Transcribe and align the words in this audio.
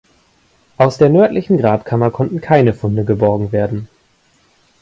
Aus 0.77 0.97
der 0.97 1.09
nördlichen 1.09 1.59
Grabkammer 1.59 2.09
konnten 2.09 2.41
keine 2.41 2.73
Funde 2.73 3.05
geborgen 3.05 3.51
werden. 3.51 3.87